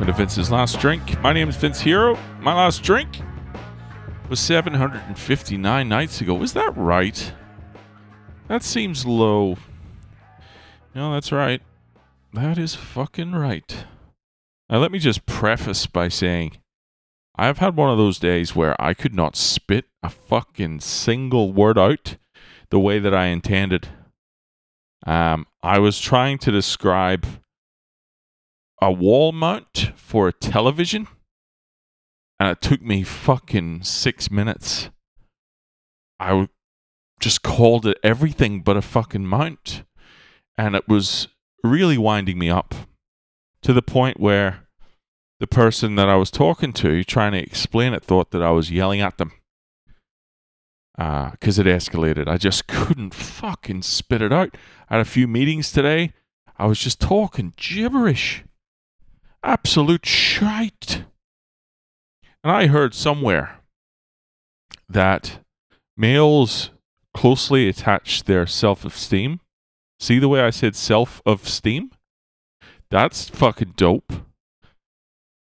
[0.00, 1.20] Welcome to Vince's Last Drink.
[1.20, 2.18] My name is Vince Hero.
[2.40, 3.20] My last drink
[4.30, 6.40] was 759 nights ago.
[6.42, 7.34] Is that right?
[8.48, 9.58] That seems low.
[10.94, 11.60] No, that's right.
[12.32, 13.84] That is fucking right.
[14.70, 16.56] Now, let me just preface by saying
[17.36, 21.76] I've had one of those days where I could not spit a fucking single word
[21.76, 22.16] out
[22.70, 23.88] the way that I intended.
[25.06, 27.26] Um, I was trying to describe
[28.82, 31.06] a wall mount for a television,
[32.38, 34.90] and it took me fucking six minutes.
[36.18, 36.48] I
[37.20, 39.84] just called it everything but a fucking mount,
[40.56, 41.28] and it was
[41.62, 42.74] really winding me up
[43.62, 44.66] to the point where
[45.38, 48.70] the person that I was talking to, trying to explain it, thought that I was
[48.70, 49.32] yelling at them
[51.00, 52.28] because uh, it escalated.
[52.28, 54.54] I just couldn't fucking spit it out.
[54.90, 56.12] I had a few meetings today.
[56.58, 58.44] I was just talking gibberish.
[59.42, 61.04] Absolute shite.
[62.42, 63.60] And I heard somewhere
[64.88, 65.40] that
[65.96, 66.70] males
[67.14, 69.40] closely attach their self esteem.
[69.98, 71.90] See the way I said self esteem?
[72.90, 74.12] That's fucking dope.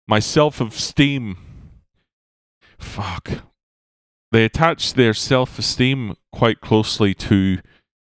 [0.07, 1.37] My self esteem.
[2.77, 3.43] Fuck.
[4.31, 7.59] They attach their self esteem quite closely to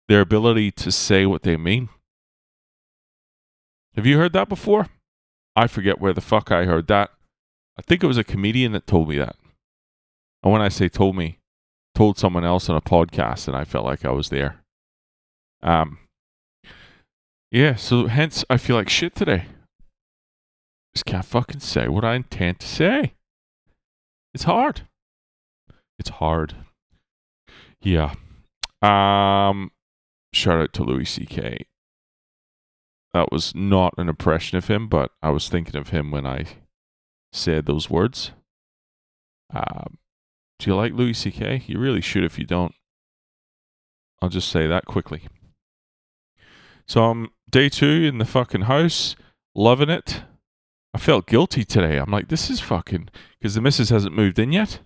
[0.08, 1.88] their ability to say what they mean.
[3.94, 4.88] Have you heard that before?
[5.56, 7.10] I forget where the fuck I heard that.
[7.78, 9.36] I think it was a comedian that told me that.
[10.42, 11.38] And when I say told me,
[11.94, 14.62] told someone else on a podcast, and I felt like I was there.
[15.62, 15.98] Um,
[17.50, 19.46] yeah, so hence I feel like shit today.
[20.94, 23.14] Just can't fucking say what I intend to say.
[24.34, 24.82] It's hard.
[25.98, 26.54] It's hard.
[27.80, 28.14] Yeah.
[28.82, 29.72] Um,
[30.34, 31.64] shout out to Louis C.K
[33.14, 36.44] that was not an impression of him, but I was thinking of him when I
[37.32, 38.32] said those words.
[39.54, 39.98] Um,
[40.58, 41.64] do you like Louis C.K.?
[41.66, 42.74] You really should if you don't.
[44.20, 45.28] I'll just say that quickly.
[46.86, 49.16] So I'm day two in the fucking house,
[49.54, 50.22] loving it.
[50.94, 51.98] I felt guilty today.
[51.98, 54.80] I'm like, this is fucking because the missus hasn't moved in yet.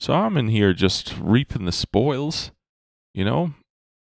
[0.00, 2.52] So I'm in here just reaping the spoils,
[3.12, 3.54] you know,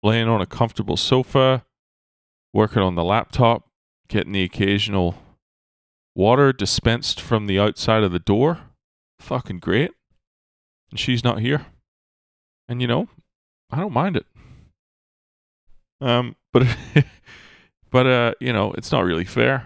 [0.03, 1.65] laying on a comfortable sofa,
[2.53, 3.69] working on the laptop,
[4.07, 5.15] getting the occasional
[6.15, 8.59] water dispensed from the outside of the door.
[9.19, 9.91] Fucking great.
[10.89, 11.67] And she's not here.
[12.67, 13.07] And you know,
[13.69, 14.25] I don't mind it.
[16.01, 16.65] Um, but
[17.91, 19.65] but uh, you know, it's not really fair.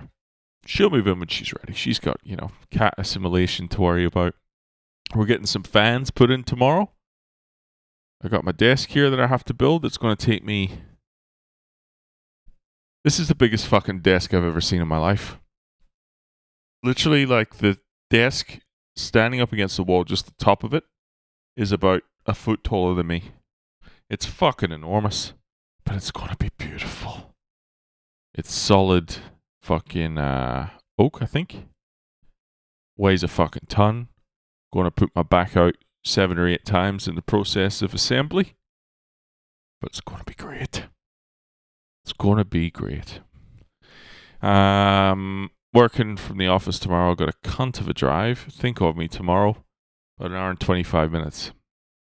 [0.66, 1.74] She'll move in when she's ready.
[1.74, 4.34] She's got, you know, cat assimilation to worry about.
[5.14, 6.92] We're getting some fans put in tomorrow.
[8.24, 9.86] I got my desk here that I have to build.
[9.86, 10.80] It's going to take me
[13.06, 15.38] this is the biggest fucking desk I've ever seen in my life.
[16.84, 17.78] Literally, like the
[18.10, 18.58] desk
[18.96, 20.84] standing up against the wall, just the top of it,
[21.56, 23.26] is about a foot taller than me.
[24.10, 25.34] It's fucking enormous,
[25.86, 27.36] but it's gonna be beautiful.
[28.34, 29.18] It's solid
[29.62, 31.68] fucking uh, oak, I think.
[32.98, 34.08] Weighs a fucking ton.
[34.74, 38.56] Gonna put my back out seven or eight times in the process of assembly,
[39.80, 40.86] but it's gonna be great.
[42.06, 43.20] It's going to be great.
[44.40, 47.10] Um, working from the office tomorrow.
[47.10, 48.46] I've got a cunt of a drive.
[48.52, 49.66] Think of me tomorrow.
[50.20, 51.52] About an hour and 25 minutes.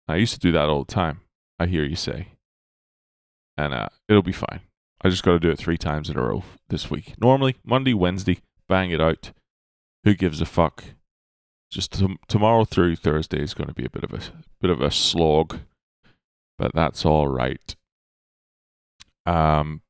[0.07, 1.21] I used to do that all the time.
[1.59, 2.33] I hear you say.
[3.57, 4.59] And uh, it'll be fine.
[5.01, 7.15] I just got to do it three times in a row this week.
[7.19, 8.37] Normally, Monday, Wednesday,
[8.69, 9.31] bang it out.
[10.03, 10.83] Who gives a fuck?
[11.71, 14.21] Just t- tomorrow through Thursday is going to be a bit of a
[14.61, 15.57] bit of a slog,
[16.59, 17.75] but that's all right.
[19.25, 19.81] Um,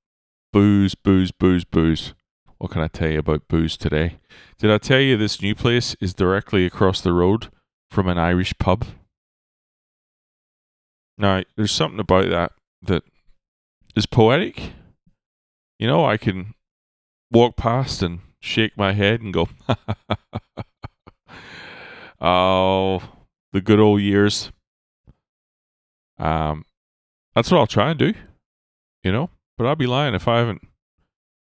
[0.54, 2.14] booze, booze, booze, booze.
[2.58, 4.18] What can I tell you about booze today?
[4.58, 7.50] Did I tell you this new place is directly across the road
[7.92, 8.86] from an Irish pub?
[11.18, 12.52] Now, there's something about that
[12.82, 13.04] that
[13.96, 14.72] is poetic.
[15.80, 16.54] You know, I can
[17.32, 19.50] walk past and shake my head and go,
[22.22, 23.02] oh,
[23.54, 24.52] the good old years.
[26.20, 26.66] Um,
[27.36, 28.14] that's what I'll try and do,
[29.04, 29.30] you know.
[29.58, 30.68] But I'd be lying if I haven't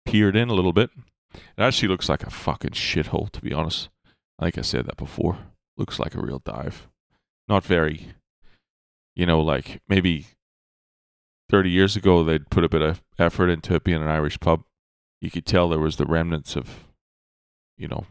[0.05, 0.89] peered in a little bit.
[1.33, 3.89] It actually looks like a fucking shithole, to be honest.
[4.39, 5.37] Like I said that before.
[5.77, 6.87] Looks like a real dive.
[7.47, 8.13] Not very,
[9.15, 10.27] you know, like maybe
[11.49, 14.63] 30 years ago they'd put a bit of effort into it being an Irish pub.
[15.21, 16.85] You could tell there was the remnants of,
[17.77, 18.05] you know,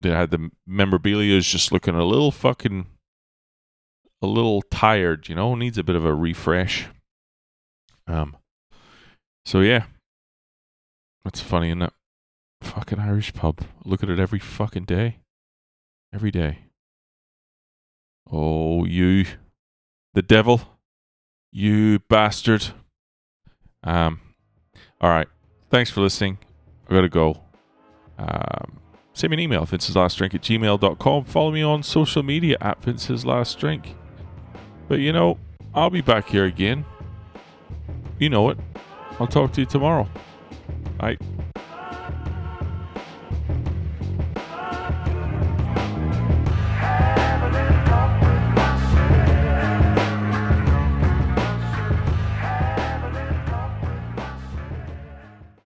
[0.00, 2.86] they had the memorabilia is just looking a little fucking,
[4.20, 6.86] a little tired, you know, needs a bit of a refresh.
[8.06, 8.36] Um,
[9.44, 9.84] so yeah,
[11.24, 11.92] that's funny, isn't it?
[12.62, 13.60] Fucking Irish pub.
[13.84, 15.18] Look at it every fucking day.
[16.12, 16.58] Every day.
[18.30, 19.26] Oh, you.
[20.14, 20.62] The devil.
[21.52, 22.68] You bastard.
[23.82, 24.20] Um,
[25.00, 25.28] all right.
[25.70, 26.38] Thanks for listening.
[26.88, 27.42] I gotta go.
[28.18, 28.80] Um,
[29.12, 31.24] send me an email, Vince's Last Drink at gmail.com.
[31.24, 33.94] Follow me on social media at Vince's Last Drink.
[34.88, 35.38] But you know,
[35.74, 36.84] I'll be back here again.
[38.18, 38.58] You know it.
[39.20, 40.08] I'll talk to you tomorrow.
[40.98, 41.16] Bye.